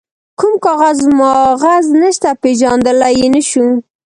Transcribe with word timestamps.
کوم 0.39 0.53
کاغذ 0.65 0.99
ماغذ 1.17 1.85
نشته، 2.01 2.29
پيژندلای 2.41 3.15
يې 3.21 3.27
نه 3.33 3.41
شو. 3.49 3.65